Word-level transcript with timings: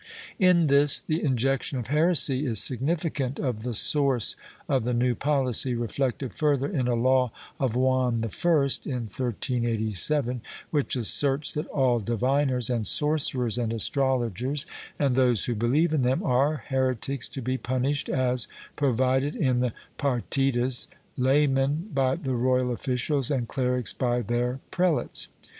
^ 0.01 0.03
In 0.39 0.65
this 0.65 0.99
the 0.99 1.23
injection 1.23 1.77
of 1.77 1.85
heresy 1.85 2.43
is 2.43 2.57
significant 2.59 3.37
of 3.37 3.61
the 3.61 3.75
source 3.75 4.35
of 4.67 4.83
the 4.83 4.95
new 4.95 5.13
policy, 5.13 5.75
reflected 5.75 6.33
further 6.33 6.65
in 6.67 6.87
a 6.87 6.95
law 6.95 7.31
of 7.59 7.75
Juan 7.75 8.13
I, 8.15 8.53
in 8.83 9.03
1387, 9.03 10.41
which 10.71 10.95
asserts 10.95 11.53
that 11.53 11.67
all 11.67 11.99
diviners 11.99 12.71
and 12.71 12.87
sorcerers 12.87 13.59
and 13.59 13.71
astrol 13.71 14.27
ogers, 14.27 14.65
and 14.97 15.15
those 15.15 15.45
who 15.45 15.53
believe 15.53 15.93
in 15.93 16.01
them, 16.01 16.23
are 16.23 16.63
heretics 16.69 17.27
to 17.29 17.41
be 17.43 17.59
punished 17.59 18.09
as 18.09 18.47
provided 18.75 19.35
in 19.35 19.59
the 19.59 19.71
Partidas, 19.99 20.87
laymen 21.15 21.91
by 21.93 22.15
the 22.15 22.33
royal 22.33 22.71
officials 22.71 23.29
and 23.29 23.47
clerics 23.47 23.93
by 23.93 24.21
their 24.23 24.61
prelates. 24.71 25.27